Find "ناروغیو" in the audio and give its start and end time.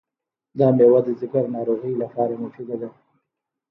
1.55-2.01